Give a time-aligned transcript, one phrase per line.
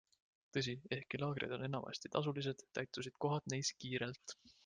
[0.55, 4.37] Tõsi, ehkki laagrid on enamasti tasulised, täitusid kohad neis kiirelt.